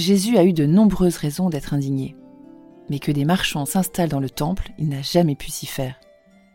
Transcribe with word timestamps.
Jésus 0.00 0.38
a 0.38 0.44
eu 0.44 0.52
de 0.54 0.64
nombreuses 0.64 1.18
raisons 1.18 1.50
d'être 1.50 1.74
indigné. 1.74 2.16
Mais 2.88 2.98
que 2.98 3.12
des 3.12 3.26
marchands 3.26 3.66
s'installent 3.66 4.08
dans 4.08 4.18
le 4.18 4.30
temple, 4.30 4.72
il 4.78 4.88
n'a 4.88 5.02
jamais 5.02 5.36
pu 5.36 5.50
s'y 5.50 5.66
faire. 5.66 6.00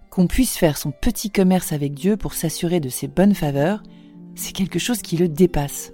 Qu'on 0.09 0.27
puisse 0.27 0.57
faire 0.57 0.77
son 0.77 0.91
petit 0.91 1.29
commerce 1.29 1.71
avec 1.71 1.93
Dieu 1.93 2.17
pour 2.17 2.33
s'assurer 2.33 2.79
de 2.79 2.89
ses 2.89 3.07
bonnes 3.07 3.35
faveurs, 3.35 3.83
c'est 4.33 4.51
quelque 4.51 4.79
chose 4.79 5.01
qui 5.01 5.15
le 5.15 5.29
dépasse. 5.29 5.93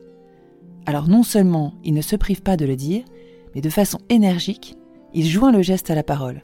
Alors 0.85 1.09
non 1.09 1.23
seulement 1.23 1.75
il 1.83 1.93
ne 1.93 2.01
se 2.01 2.15
prive 2.15 2.41
pas 2.41 2.55
de 2.57 2.65
le 2.65 2.75
dire, 2.75 3.03
mais 3.53 3.61
de 3.61 3.69
façon 3.69 3.99
énergique, 4.09 4.77
il 5.13 5.27
joint 5.27 5.51
le 5.51 5.61
geste 5.61 5.91
à 5.91 5.95
la 5.95 6.03
parole. 6.03 6.41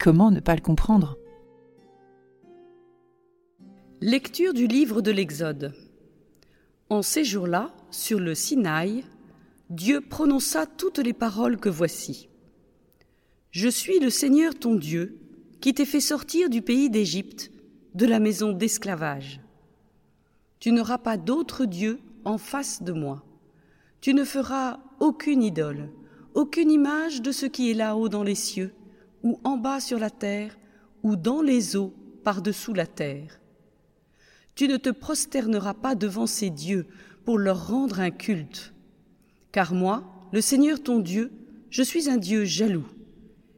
Comment 0.00 0.32
ne 0.32 0.40
pas 0.40 0.56
le 0.56 0.60
comprendre? 0.60 1.16
Lecture 4.00 4.52
du 4.52 4.66
livre 4.66 5.02
de 5.02 5.12
l'Exode. 5.12 5.72
En 6.90 7.02
ces 7.02 7.22
jours-là, 7.22 7.70
sur 7.92 8.18
le 8.18 8.34
Sinaï, 8.34 9.04
Dieu 9.72 10.02
prononça 10.02 10.66
toutes 10.66 10.98
les 10.98 11.14
paroles 11.14 11.56
que 11.56 11.70
voici. 11.70 12.28
Je 13.52 13.70
suis 13.70 14.00
le 14.00 14.10
Seigneur 14.10 14.54
ton 14.54 14.74
Dieu, 14.74 15.18
qui 15.62 15.72
t'ai 15.72 15.86
fait 15.86 15.98
sortir 15.98 16.50
du 16.50 16.60
pays 16.60 16.90
d'Égypte, 16.90 17.50
de 17.94 18.04
la 18.04 18.20
maison 18.20 18.52
d'esclavage. 18.52 19.40
Tu 20.60 20.72
n'auras 20.72 20.98
pas 20.98 21.16
d'autre 21.16 21.64
Dieu 21.64 22.00
en 22.26 22.36
face 22.36 22.82
de 22.82 22.92
moi. 22.92 23.24
Tu 24.02 24.12
ne 24.12 24.24
feras 24.24 24.78
aucune 25.00 25.42
idole, 25.42 25.88
aucune 26.34 26.70
image 26.70 27.22
de 27.22 27.32
ce 27.32 27.46
qui 27.46 27.70
est 27.70 27.74
là-haut 27.74 28.10
dans 28.10 28.24
les 28.24 28.34
cieux, 28.34 28.74
ou 29.22 29.40
en 29.42 29.56
bas 29.56 29.80
sur 29.80 29.98
la 29.98 30.10
terre, 30.10 30.58
ou 31.02 31.16
dans 31.16 31.40
les 31.40 31.76
eaux 31.76 31.94
par-dessous 32.24 32.74
la 32.74 32.86
terre. 32.86 33.40
Tu 34.54 34.68
ne 34.68 34.76
te 34.76 34.90
prosterneras 34.90 35.72
pas 35.72 35.94
devant 35.94 36.26
ces 36.26 36.50
dieux 36.50 36.86
pour 37.24 37.38
leur 37.38 37.68
rendre 37.68 38.00
un 38.00 38.10
culte. 38.10 38.71
Car 39.52 39.74
moi, 39.74 40.02
le 40.32 40.40
Seigneur 40.40 40.82
ton 40.82 40.98
Dieu, 40.98 41.30
je 41.68 41.82
suis 41.82 42.08
un 42.08 42.16
Dieu 42.16 42.44
jaloux. 42.44 42.86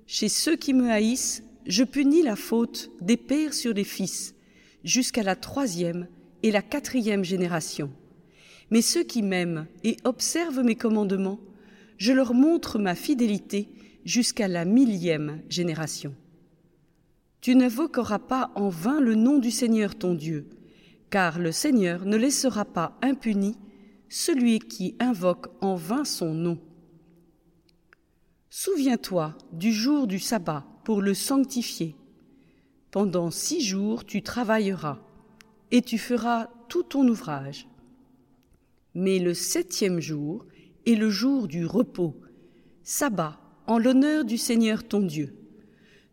Chez 0.07 0.29
ceux 0.29 0.57
qui 0.57 0.75
me 0.75 0.91
haïssent, 0.91 1.45
je 1.67 1.85
punis 1.85 2.23
la 2.23 2.37
faute 2.37 2.91
des 3.01 3.17
pères 3.17 3.55
sur 3.55 3.73
les 3.73 3.85
fils, 3.85 4.35
jusqu'à 4.83 5.23
la 5.23 5.37
troisième 5.37 6.09
et 6.43 6.51
la 6.51 6.63
quatrième 6.63 7.25
génération. 7.25 7.91
Mais 8.71 8.83
ceux 8.83 9.05
qui 9.05 9.23
m'aiment 9.23 9.67
et 9.85 9.97
observent 10.05 10.63
mes 10.63 10.75
commandements, 10.75 11.41
je 11.97 12.13
leur 12.13 12.35
montre 12.35 12.79
ma 12.79 12.95
fidélité 12.95 13.69
jusqu'à 14.05 14.49
la 14.49 14.65
millième 14.65 15.41
génération. 15.49 16.15
Tu 17.41 17.55
n'invoqueras 17.55 18.19
pas 18.19 18.51
en 18.57 18.69
vain 18.69 19.01
le 19.01 19.15
nom 19.15 19.39
du 19.39 19.51
Seigneur 19.51 19.95
ton 19.95 20.15
Dieu, 20.15 20.49
car 21.11 21.39
le 21.39 21.53
Seigneur 21.53 22.05
ne 22.05 22.17
laissera 22.17 22.65
pas 22.65 22.99
impuni 23.01 23.57
celui 24.15 24.61
qui 24.61 24.95
invoque 25.01 25.49
en 25.61 25.75
vain 25.75 26.05
son 26.05 26.35
nom. 26.35 26.61
Souviens-toi 28.49 29.37
du 29.51 29.73
jour 29.73 30.07
du 30.07 30.21
sabbat 30.21 30.65
pour 30.85 31.03
le 31.03 31.15
sanctifier. 31.15 31.97
Pendant 32.93 33.33
six 33.33 33.61
jours 33.61 34.05
tu 34.05 34.23
travailleras, 34.23 35.01
et 35.73 35.83
tu 35.83 35.99
feras 35.99 36.49
tout 36.69 36.85
ton 36.85 37.09
ouvrage. 37.09 37.67
Mais 38.95 39.19
le 39.19 39.35
septième 39.35 39.99
jour 39.99 40.47
est 40.87 40.95
le 40.95 41.11
jour 41.11 41.49
du 41.49 41.67
repos, 41.67 42.15
sabbat 42.85 43.41
en 43.67 43.79
l'honneur 43.79 44.25
du 44.25 44.39
Seigneur 44.39 44.87
ton 44.87 45.01
Dieu. 45.01 45.35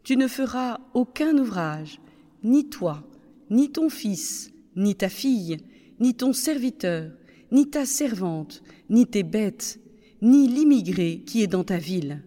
Tu 0.02 0.17
ne 0.17 0.27
feras 0.27 0.79
aucun 0.95 1.38
ouvrage, 1.38 2.01
ni 2.41 2.67
toi, 2.67 3.03
ni 3.51 3.72
ton 3.72 3.91
fils, 3.91 4.51
ni 4.75 4.95
ta 4.95 5.07
fille, 5.07 5.57
ni 6.00 6.16
ton 6.16 6.34
serviteur, 6.34 7.11
ni 7.51 7.69
ta 7.69 7.85
servante, 7.85 8.63
ni 8.89 9.06
tes 9.06 9.23
bêtes, 9.23 9.79
ni 10.22 10.47
l'immigré 10.47 11.23
qui 11.25 11.44
est 11.44 11.47
dans 11.47 11.63
ta 11.63 11.78
ville. 11.78 12.23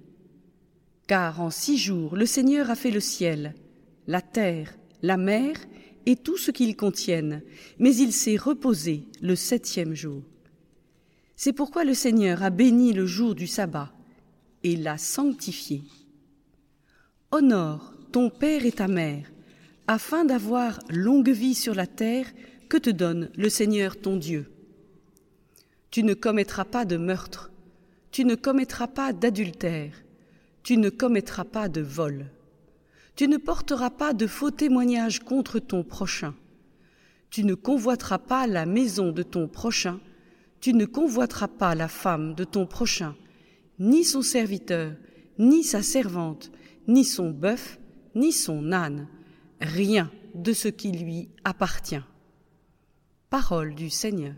Car 1.07 1.41
en 1.41 1.51
six 1.51 1.79
jours 1.79 2.17
le 2.17 2.27
Seigneur 2.27 2.71
a 2.71 2.75
fait 2.75 2.91
le 2.91 3.01
ciel, 3.01 3.55
la 4.07 4.21
terre, 4.21 4.75
la 5.03 5.17
mer 5.17 5.57
et 6.07 6.17
tout 6.17 6.37
ce 6.37 6.51
qu'ils 6.51 6.77
contiennent, 6.77 7.43
mais 7.79 7.95
il 7.97 8.13
s'est 8.13 8.37
reposé 8.37 9.07
le 9.23 9.37
septième 9.37 9.95
jour. 9.95 10.23
C'est 11.37 11.53
pourquoi 11.53 11.85
le 11.85 11.95
Seigneur 11.95 12.43
a 12.43 12.51
béni 12.51 12.93
le 12.93 13.07
jour 13.07 13.35
du 13.35 13.47
sabbat 13.47 13.93
et 14.63 14.77
l'a 14.77 14.99
sanctifié. 14.99 15.83
Honore 17.31 17.93
ton 18.13 18.31
père 18.31 18.65
et 18.65 18.73
ta 18.73 18.87
mère, 18.87 19.33
afin 19.89 20.25
d'avoir 20.25 20.79
longue 20.89 21.31
vie 21.31 21.55
sur 21.55 21.75
la 21.75 21.87
terre 21.87 22.27
que 22.69 22.77
te 22.77 22.91
donne 22.91 23.29
le 23.37 23.49
Seigneur 23.49 24.01
ton 24.01 24.17
Dieu. 24.17 24.54
Tu 25.95 26.03
ne 26.03 26.15
commettras 26.15 26.65
pas 26.65 26.85
de 26.85 26.97
meurtre, 26.97 27.53
tu 28.11 28.25
ne 28.25 28.35
commettras 28.35 28.89
pas 28.89 29.13
d'adultère, 29.13 29.93
tu 30.65 30.77
ne 30.77 30.91
commettras 30.91 31.45
pas 31.45 31.69
de 31.69 31.83
vol, 31.83 32.27
tu 33.15 33.29
ne 33.29 33.37
porteras 33.37 33.91
pas 33.91 34.13
de 34.13 34.27
faux 34.27 34.51
témoignages 34.51 35.21
contre 35.21 35.61
ton 35.61 35.85
prochain, 35.85 36.35
tu 37.31 37.45
ne 37.45 37.55
convoiteras 37.55 38.19
pas 38.19 38.49
la 38.49 38.67
maison 38.67 39.13
de 39.13 39.23
ton 39.23 39.47
prochain, 39.47 40.01
tu 40.59 40.75
ne 40.75 40.85
convoiteras 40.85 41.47
pas 41.47 41.77
la 41.77 41.87
femme 41.87 42.35
de 42.35 42.43
ton 42.43 42.67
prochain, 42.67 43.15
ni 43.79 44.03
son 44.03 44.23
serviteur, 44.23 44.95
ni 45.39 45.63
sa 45.63 45.85
servante, 45.85 46.51
ni 46.89 47.05
son 47.05 47.31
bœuf, 47.31 47.79
ni 48.17 48.33
son 48.33 48.73
âne, 48.73 49.07
rien 49.61 50.11
de 50.35 50.55
ce 50.55 50.67
qui 50.67 50.91
lui 50.91 51.29
appartient. 51.45 52.03
Parole 53.31 53.77
du 53.77 53.91
Seigneur. 53.91 54.35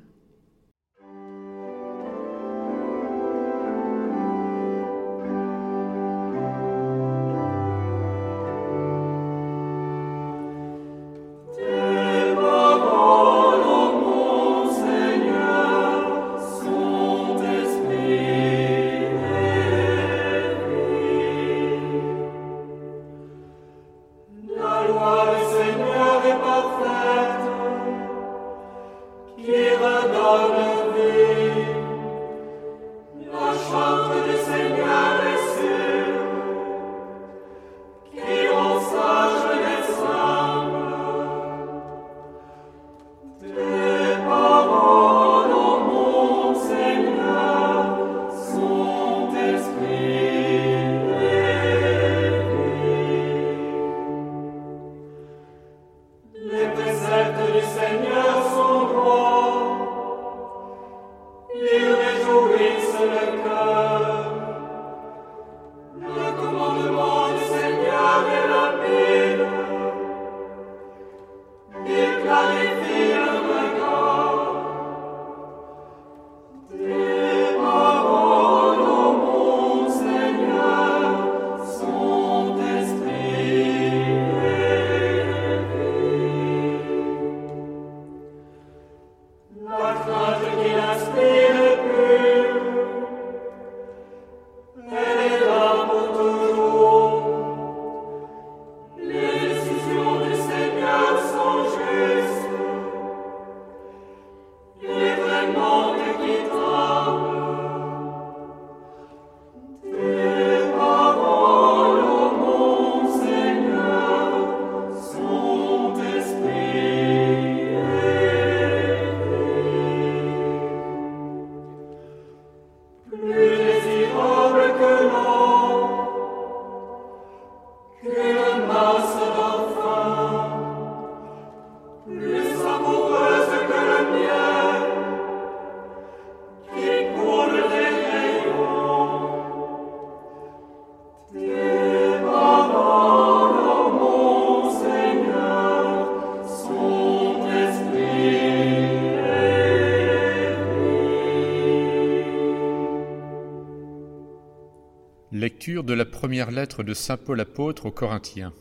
De 155.87 155.95
la 155.95 156.05
première 156.05 156.51
lettre 156.51 156.83
de 156.83 156.93
Saint 156.93 157.17
Paul 157.17 157.41
apôtre 157.41 157.87
aux 157.87 157.93
Corinthiens. 157.93 158.53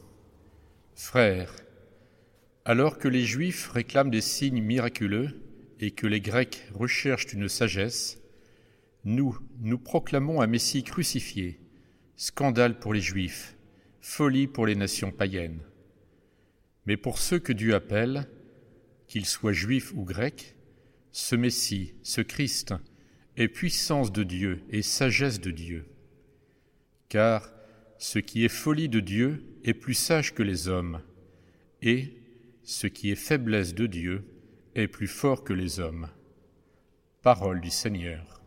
Frères, 0.94 1.56
alors 2.66 3.00
que 3.00 3.08
les 3.08 3.26
Juifs 3.26 3.68
réclament 3.70 4.12
des 4.12 4.22
signes 4.22 4.62
miraculeux 4.62 5.42
et 5.80 5.90
que 5.90 6.06
les 6.06 6.22
Grecs 6.22 6.70
recherchent 6.76 7.34
une 7.34 7.50
sagesse, 7.50 8.22
nous, 9.06 9.40
nous 9.60 9.80
proclamons 9.80 10.40
un 10.40 10.46
Messie 10.46 10.84
crucifié, 10.84 11.60
scandale 12.16 12.78
pour 12.78 12.94
les 12.94 13.02
Juifs, 13.02 13.58
folie 14.02 14.46
pour 14.46 14.68
les 14.68 14.76
nations 14.76 15.12
païennes. 15.12 15.62
Mais 16.86 16.96
pour 16.96 17.18
ceux 17.18 17.40
que 17.40 17.54
Dieu 17.54 17.74
appelle, 17.74 18.30
qu'ils 19.08 19.26
soient 19.26 19.52
juifs 19.52 19.94
ou 19.96 20.04
grecs, 20.04 20.56
ce 21.12 21.36
Messie, 21.36 21.96
ce 22.04 22.22
Christ, 22.22 22.76
est 23.36 23.48
puissance 23.48 24.12
de 24.12 24.22
Dieu 24.22 24.62
et 24.70 24.84
sagesse 24.84 25.42
de 25.42 25.50
Dieu. 25.50 25.86
Car 27.10 27.52
ce 27.98 28.20
qui 28.20 28.46
est 28.46 28.50
folie 28.50 28.90
de 28.90 29.00
Dieu 29.00 29.44
est 29.64 29.74
plus 29.74 29.94
sage 29.94 30.34
que 30.34 30.44
les 30.44 30.68
hommes, 30.68 31.02
et 31.82 32.14
ce 32.64 32.88
qui 32.88 33.12
est 33.12 33.16
faiblesse 33.16 33.74
de 33.74 33.86
Dieu 33.86 34.26
est 34.76 34.88
plus 34.88 35.08
fort 35.08 35.44
que 35.44 35.54
les 35.54 35.80
hommes. 35.80 36.10
Parole 37.22 37.62
du 37.62 37.70
Seigneur. 37.70 38.42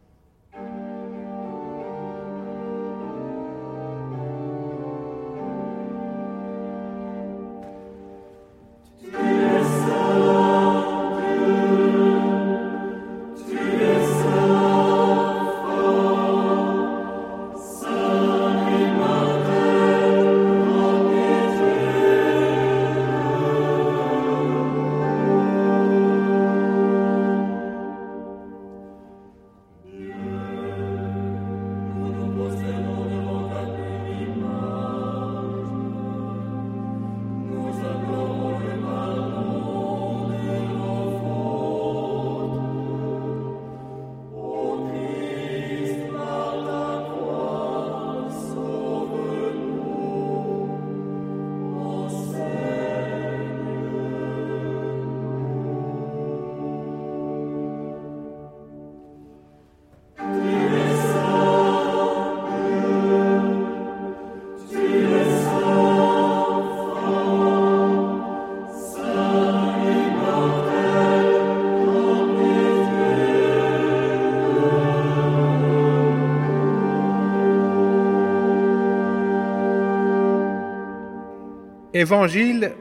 Évangile 81.99 82.75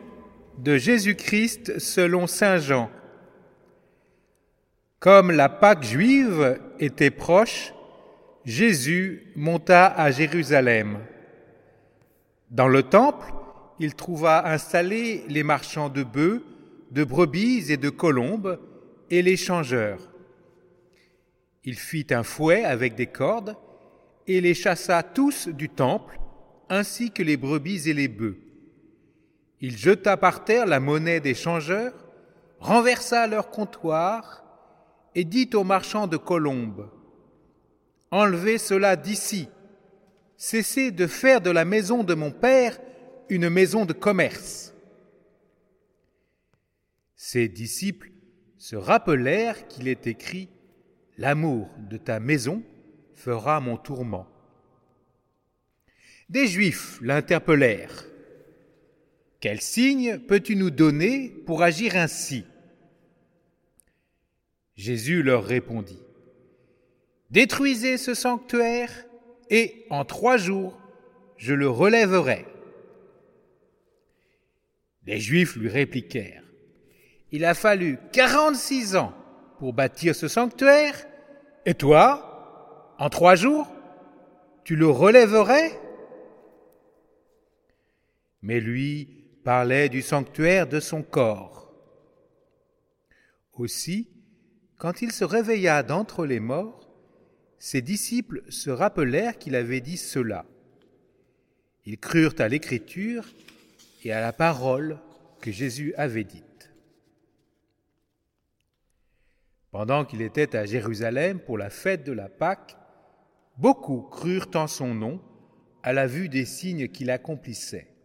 de 0.59 0.77
Jésus-Christ 0.77 1.79
selon 1.79 2.27
Saint 2.27 2.59
Jean. 2.59 2.91
Comme 4.99 5.31
la 5.31 5.49
Pâque 5.49 5.81
juive 5.81 6.61
était 6.79 7.09
proche, 7.09 7.73
Jésus 8.45 9.31
monta 9.35 9.87
à 9.87 10.11
Jérusalem. 10.11 10.99
Dans 12.51 12.67
le 12.67 12.83
temple, 12.83 13.33
il 13.79 13.95
trouva 13.95 14.47
installés 14.47 15.23
les 15.29 15.41
marchands 15.41 15.89
de 15.89 16.03
bœufs, 16.03 16.43
de 16.91 17.03
brebis 17.03 17.71
et 17.71 17.77
de 17.77 17.89
colombes, 17.89 18.59
et 19.09 19.23
les 19.23 19.35
changeurs. 19.35 20.11
Il 21.63 21.79
fit 21.79 22.05
un 22.11 22.21
fouet 22.21 22.63
avec 22.63 22.93
des 22.93 23.07
cordes, 23.07 23.57
et 24.27 24.41
les 24.41 24.53
chassa 24.53 25.01
tous 25.01 25.47
du 25.47 25.69
temple, 25.69 26.19
ainsi 26.69 27.09
que 27.09 27.23
les 27.23 27.35
brebis 27.35 27.89
et 27.89 27.95
les 27.95 28.09
bœufs. 28.09 28.37
Il 29.61 29.77
jeta 29.77 30.17
par 30.17 30.43
terre 30.43 30.65
la 30.65 30.79
monnaie 30.79 31.19
des 31.19 31.33
changeurs, 31.33 31.93
renversa 32.59 33.27
leur 33.27 33.49
comptoir 33.49 34.43
et 35.15 35.23
dit 35.23 35.49
aux 35.53 35.63
marchands 35.63 36.07
de 36.07 36.17
colombes 36.17 36.89
Enlevez 38.11 38.57
cela 38.57 38.95
d'ici, 38.95 39.49
cessez 40.37 40.91
de 40.91 41.07
faire 41.07 41.41
de 41.41 41.49
la 41.49 41.65
maison 41.65 42.03
de 42.03 42.13
mon 42.13 42.31
père 42.31 42.79
une 43.29 43.49
maison 43.49 43.85
de 43.85 43.93
commerce. 43.93 44.73
Ses 47.15 47.49
disciples 47.49 48.11
se 48.57 48.75
rappelèrent 48.75 49.67
qu'il 49.67 49.87
est 49.87 50.07
écrit 50.07 50.49
L'amour 51.17 51.67
de 51.79 51.97
ta 51.97 52.19
maison 52.19 52.61
fera 53.15 53.59
mon 53.59 53.75
tourment. 53.75 54.27
Des 56.29 56.45
Juifs 56.45 56.99
l'interpellèrent. 57.01 58.05
Quel 59.39 59.61
signe 59.61 60.17
peux-tu 60.19 60.55
nous 60.55 60.71
donner 60.71 61.29
pour 61.45 61.61
agir 61.61 61.95
ainsi? 61.95 62.45
Jésus 64.75 65.23
leur 65.23 65.43
répondit, 65.43 66.01
Détruisez 67.29 67.97
ce 67.97 68.13
sanctuaire 68.13 68.91
et 69.49 69.85
en 69.89 70.05
trois 70.05 70.37
jours 70.37 70.77
je 71.37 71.53
le 71.53 71.69
relèverai. 71.69 72.45
Les 75.05 75.19
Juifs 75.19 75.55
lui 75.55 75.69
répliquèrent, 75.69 76.43
Il 77.31 77.45
a 77.45 77.53
fallu 77.53 77.97
quarante-six 78.11 78.95
ans 78.95 79.13
pour 79.59 79.73
bâtir 79.73 80.15
ce 80.15 80.27
sanctuaire, 80.27 81.07
et 81.65 81.73
toi, 81.73 82.95
en 82.97 83.09
trois 83.09 83.35
jours, 83.35 83.67
tu 84.63 84.75
le 84.75 84.87
relèverais? 84.87 85.79
Mais 88.41 88.59
lui 88.59 89.16
parlait 89.47 89.87
du 89.87 90.01
sanctuaire 90.01 90.67
de 90.67 90.81
son 90.81 91.03
corps. 91.03 91.73
Aussi, 93.53 94.09
quand 94.77 95.01
il 95.01 95.13
se 95.13 95.23
réveilla 95.23 95.83
d'entre 95.83 96.25
les 96.25 96.41
morts, 96.41 96.89
ses 97.57 97.81
disciples 97.81 98.43
se 98.49 98.69
rappelèrent 98.69 99.37
qu'il 99.37 99.55
avait 99.55 99.79
dit 99.79 99.95
cela. 99.95 100.45
Ils 101.85 101.97
crurent 101.97 102.35
à 102.39 102.49
l'écriture 102.49 103.25
et 104.03 104.11
à 104.11 104.19
la 104.19 104.33
parole 104.33 104.99
que 105.39 105.49
Jésus 105.49 105.93
avait 105.95 106.25
dite. 106.25 106.73
Pendant 109.71 110.03
qu'il 110.03 110.21
était 110.23 110.57
à 110.57 110.65
Jérusalem 110.65 111.39
pour 111.39 111.57
la 111.57 111.69
fête 111.69 112.03
de 112.03 112.11
la 112.11 112.27
Pâque, 112.27 112.75
beaucoup 113.57 114.01
crurent 114.01 114.51
en 114.55 114.67
son 114.67 114.93
nom 114.93 115.21
à 115.83 115.93
la 115.93 116.05
vue 116.05 116.27
des 116.27 116.43
signes 116.43 116.89
qu'il 116.89 117.09
accomplissait. 117.09 117.96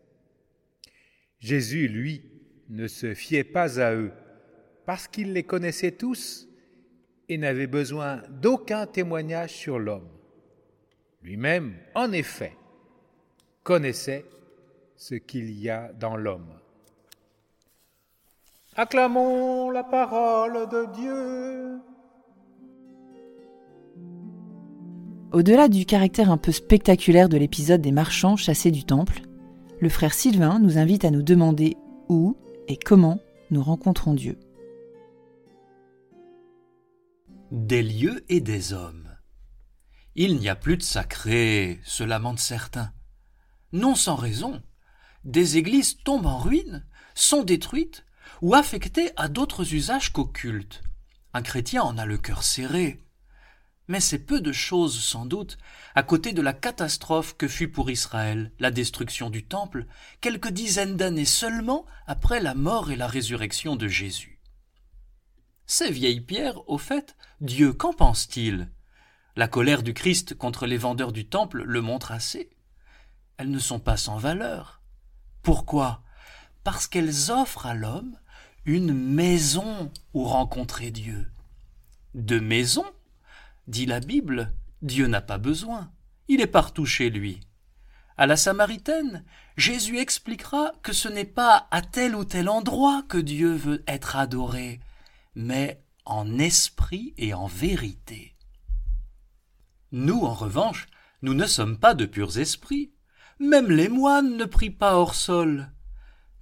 Jésus, 1.43 1.89
lui, 1.89 2.23
ne 2.69 2.87
se 2.87 3.15
fiait 3.15 3.43
pas 3.43 3.81
à 3.81 3.93
eux, 3.95 4.13
parce 4.87 5.09
qu'il 5.09 5.33
les 5.33 5.43
connaissait 5.43 5.91
tous 5.91 6.49
et 7.29 7.37
n'avait 7.37 7.67
besoin 7.67 8.23
d'aucun 8.31 8.87
témoignage 8.87 9.51
sur 9.51 9.81
l'homme. 9.81 10.09
Lui-même, 11.21 11.75
en 11.97 12.13
effet, 12.13 12.57
connaissait 13.65 14.25
ce 14.95 15.17
qu'il 15.17 15.51
y 15.51 15.69
a 15.69 15.93
dans 15.95 16.17
l'homme. 16.17 16.55
Acclamons 18.77 19.71
la 19.71 19.83
parole 19.83 20.69
de 20.69 20.95
Dieu. 20.95 21.81
Au-delà 25.33 25.69
du 25.69 25.87
caractère 25.87 26.31
un 26.31 26.37
peu 26.37 26.53
spectaculaire 26.53 27.29
de 27.29 27.37
l'épisode 27.37 27.81
des 27.81 27.91
marchands 27.91 28.37
chassés 28.37 28.71
du 28.71 28.85
temple, 28.85 29.23
le 29.83 29.89
frère 29.89 30.15
Sylvain 30.15 30.61
nous 30.61 30.79
invite 30.79 31.05
à 31.05 31.11
nous 31.11 31.23
demander 31.23 31.77
où 32.09 32.37
et 32.69 32.77
comment 32.77 33.19
nous 33.51 33.65
rencontrons 33.65 34.15
Dieu. 34.15 34.39
Des 37.51 37.83
lieux 37.83 38.25
et 38.29 38.41
des 38.41 38.73
hommes. 38.73 39.09
Il 40.15 40.37
n'y 40.37 40.49
a 40.49 40.55
plus 40.55 40.77
de 40.77 40.85
sacré, 40.85 41.81
se 41.83 42.05
lamentent 42.05 42.39
certains. 42.39 42.93
Non 43.73 43.97
sans 43.97 44.15
raison. 44.15 44.63
Des 45.25 45.57
églises 45.57 45.97
tombent 46.05 46.27
en 46.27 46.39
ruine, 46.39 46.87
sont 47.17 47.43
détruites 47.43 48.05
ou 48.41 48.55
affectées 48.55 49.11
à 49.17 49.27
d'autres 49.27 49.75
usages 49.75 50.13
qu'occultes. 50.13 50.85
Un 51.35 51.43
chrétien 51.43 51.83
en 51.83 51.99
a 51.99 52.07
le 52.07 52.19
cœur 52.19 52.45
serré. 52.45 53.02
Mais 53.89 54.01
c'est 54.01 54.21
peu 54.21 54.41
de 54.41 54.53
choses 54.53 55.03
sans 55.03 55.27
doute, 55.27 55.59
à 55.95 56.03
côté 56.03 56.33
de 56.33 56.43
la 56.43 56.53
catastrophe 56.53 57.37
que 57.37 57.49
fut 57.49 57.69
pour 57.69 57.91
Israël 57.91 58.53
la 58.59 58.71
destruction 58.71 59.29
du 59.29 59.45
Temple, 59.45 59.87
quelques 60.21 60.51
dizaines 60.51 60.97
d'années 60.97 61.25
seulement 61.25 61.85
après 62.07 62.41
la 62.41 62.55
mort 62.55 62.91
et 62.91 62.97
la 62.97 63.07
résurrection 63.07 63.77
de 63.77 63.89
Jésus. 63.89 64.41
Ces 65.67 65.91
vieilles 65.91 66.21
pierres, 66.21 66.69
au 66.69 66.79
fait, 66.79 67.17
Dieu, 67.41 67.73
qu'en 67.73 67.93
pense-t-il? 67.93 68.71
La 69.37 69.49
colère 69.49 69.83
du 69.83 69.95
Christ 69.95 70.35
contre 70.35 70.67
les 70.67 70.77
vendeurs 70.77 71.13
du 71.13 71.27
Temple 71.27 71.63
le 71.63 71.81
montre 71.81 72.13
assez. 72.13 72.51
Elles 73.39 73.51
ne 73.51 73.59
sont 73.59 73.81
pas 73.81 73.97
sans 73.97 74.19
valeur. 74.19 74.83
Pourquoi? 75.43 76.03
Parce 76.65 76.87
qu'elles 76.87 77.31
offrent 77.31 77.67
à 77.67 77.75
l'homme 77.75 78.17
une 78.65 78.93
maison 78.93 79.91
où 80.13 80.25
rencontrer 80.25 80.91
Dieu. 80.91 81.31
De 82.15 82.39
maison 82.39 82.85
Dit 83.67 83.87
la 83.87 84.01
Bible, 84.01 84.53
Dieu 84.83 85.07
n'a 85.07 85.21
pas 85.21 85.39
besoin, 85.39 85.93
il 86.29 86.41
est 86.41 86.47
partout 86.47 86.87
chez 86.87 87.11
lui. 87.11 87.41
À 88.17 88.27
la 88.27 88.37
Samaritaine, 88.37 89.25
Jésus 89.57 89.99
expliquera 89.99 90.73
que 90.83 90.93
ce 90.93 91.09
n'est 91.09 91.25
pas 91.25 91.69
à 91.71 91.83
tel 91.83 92.15
ou 92.15 92.25
tel 92.25 92.49
endroit 92.49 93.03
que 93.09 93.19
Dieu 93.19 93.53
veut 93.55 93.83
être 93.87 94.17
adoré, 94.17 94.81
mais 95.35 95.83
en 96.05 96.39
esprit 96.39 97.15
et 97.17 97.35
en 97.35 97.47
vérité. 97.47 98.35
Nous, 99.93 100.21
en 100.21 100.35
revanche, 100.35 100.87
nous 101.23 101.35
ne 101.35 101.47
sommes 101.47 101.79
pas 101.79 101.95
de 101.95 102.07
purs 102.07 102.39
esprits. 102.39 102.93
Même 103.39 103.71
les 103.71 103.89
moines 103.89 104.37
ne 104.37 104.45
prient 104.45 104.71
pas 104.71 104.97
hors 104.97 105.15
sol. 105.15 105.71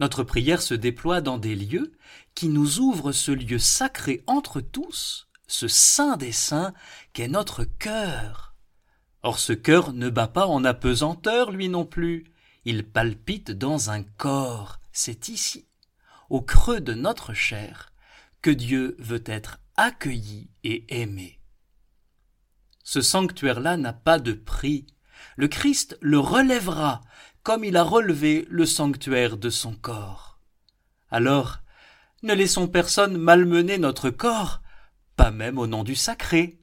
Notre 0.01 0.23
prière 0.23 0.63
se 0.63 0.75
déploie 0.75 1.21
dans 1.21 1.37
des 1.37 1.55
lieux 1.55 1.93
qui 2.35 2.49
nous 2.49 2.79
ouvrent 2.79 3.13
ce 3.13 3.33
lieu 3.33 3.59
sacré 3.59 4.23
entre 4.27 4.61
tous, 4.61 5.29
ce 5.51 5.69
saint 5.69 6.17
des 6.17 6.33
saints 6.33 6.73
qu'est 7.13 7.29
notre 7.29 7.65
cœur. 7.65 8.55
Or 9.23 9.39
ce 9.39 9.53
cœur 9.53 9.93
ne 9.93 10.09
bat 10.09 10.29
pas 10.29 10.47
en 10.47 10.65
apesanteur, 10.65 11.51
lui 11.51 11.69
non 11.69 11.85
plus. 11.85 12.25
Il 12.65 12.87
palpite 12.87 13.51
dans 13.51 13.91
un 13.91 14.03
corps. 14.03 14.79
C'est 14.93 15.29
ici, 15.29 15.67
au 16.29 16.41
creux 16.41 16.81
de 16.81 16.95
notre 16.95 17.35
chair, 17.35 17.93
que 18.43 18.51
Dieu 18.51 18.97
veut 18.99 19.25
être 19.27 19.59
accueilli 19.77 20.51
et 20.65 20.85
aimé. 21.01 21.41
Ce 22.85 23.01
sanctuaire-là 23.01 23.77
n'a 23.77 23.93
pas 23.93 24.19
de 24.19 24.33
prix. 24.33 24.87
Le 25.37 25.49
Christ 25.49 25.99
le 26.01 26.19
relèvera 26.19 27.01
comme 27.43 27.65
il 27.65 27.77
a 27.77 27.83
relevé 27.83 28.47
le 28.51 28.67
sanctuaire 28.67 29.37
de 29.37 29.51
son 29.51 29.75
corps. 29.75 30.39
Alors, 31.11 31.59
ne 32.23 32.35
laissons 32.35 32.69
personne 32.69 33.17
malmener 33.17 33.79
notre 33.79 34.11
corps, 34.11 34.60
pas 35.21 35.31
même 35.31 35.59
au 35.59 35.67
nom 35.67 35.85
du 35.85 35.97
sacré. 35.97 36.60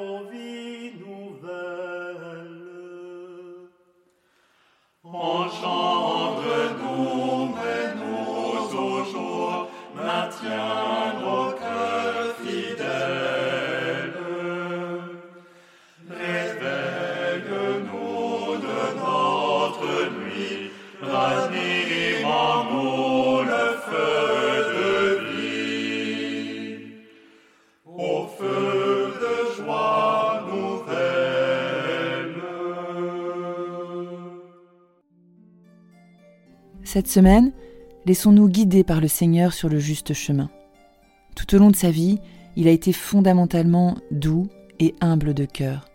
movie. 0.00 0.49
Cette 36.92 37.06
semaine, 37.06 37.52
laissons-nous 38.04 38.48
guider 38.48 38.82
par 38.82 39.00
le 39.00 39.06
Seigneur 39.06 39.52
sur 39.52 39.68
le 39.68 39.78
juste 39.78 40.12
chemin. 40.12 40.50
Tout 41.36 41.54
au 41.54 41.58
long 41.60 41.70
de 41.70 41.76
sa 41.76 41.92
vie, 41.92 42.18
il 42.56 42.66
a 42.66 42.72
été 42.72 42.92
fondamentalement 42.92 43.96
doux 44.10 44.48
et 44.80 44.96
humble 45.00 45.32
de 45.32 45.44
cœur. 45.44 45.88